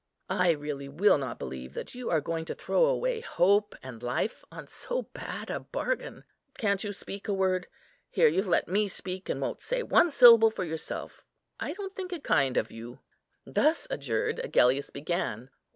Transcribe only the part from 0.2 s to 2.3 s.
I really will not believe that you are